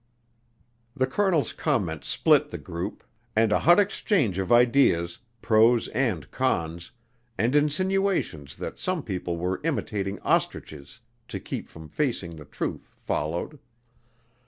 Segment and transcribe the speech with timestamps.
[0.95, 3.03] The colonel's comments split the group,
[3.35, 6.89] and a hot exchange of ideas, pros and cons,
[7.37, 13.59] and insinuations that some people were imitating ostriches to keep from facing the truth followed.